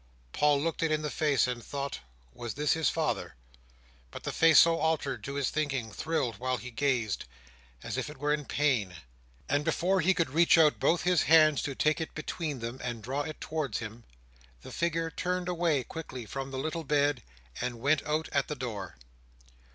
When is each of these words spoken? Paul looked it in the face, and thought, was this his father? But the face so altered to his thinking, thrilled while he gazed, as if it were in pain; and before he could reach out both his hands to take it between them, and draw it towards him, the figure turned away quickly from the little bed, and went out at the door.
Paul 0.33 0.59
looked 0.59 0.81
it 0.81 0.91
in 0.91 1.03
the 1.03 1.11
face, 1.11 1.45
and 1.45 1.63
thought, 1.63 1.99
was 2.33 2.55
this 2.55 2.73
his 2.73 2.89
father? 2.89 3.35
But 4.09 4.23
the 4.23 4.31
face 4.31 4.57
so 4.57 4.79
altered 4.79 5.23
to 5.25 5.35
his 5.35 5.51
thinking, 5.51 5.91
thrilled 5.91 6.37
while 6.39 6.57
he 6.57 6.71
gazed, 6.71 7.25
as 7.83 7.97
if 7.99 8.09
it 8.09 8.17
were 8.17 8.33
in 8.33 8.45
pain; 8.45 8.95
and 9.47 9.63
before 9.63 10.01
he 10.01 10.15
could 10.15 10.31
reach 10.31 10.57
out 10.57 10.79
both 10.79 11.03
his 11.03 11.21
hands 11.29 11.61
to 11.61 11.75
take 11.75 12.01
it 12.01 12.15
between 12.15 12.61
them, 12.61 12.79
and 12.83 13.03
draw 13.03 13.21
it 13.21 13.39
towards 13.39 13.77
him, 13.77 14.03
the 14.63 14.71
figure 14.71 15.11
turned 15.11 15.47
away 15.47 15.83
quickly 15.83 16.25
from 16.25 16.49
the 16.49 16.57
little 16.57 16.83
bed, 16.83 17.21
and 17.61 17.79
went 17.79 18.01
out 18.03 18.27
at 18.31 18.47
the 18.47 18.55
door. 18.55 18.97